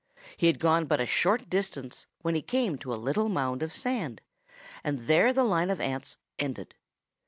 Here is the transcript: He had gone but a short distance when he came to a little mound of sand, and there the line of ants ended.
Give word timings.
He 0.35 0.47
had 0.47 0.57
gone 0.57 0.85
but 0.85 0.99
a 0.99 1.05
short 1.05 1.47
distance 1.47 2.07
when 2.23 2.33
he 2.33 2.41
came 2.41 2.79
to 2.79 2.91
a 2.91 2.95
little 2.95 3.29
mound 3.29 3.61
of 3.61 3.71
sand, 3.71 4.19
and 4.83 5.01
there 5.01 5.31
the 5.31 5.43
line 5.43 5.69
of 5.69 5.79
ants 5.79 6.17
ended. 6.39 6.73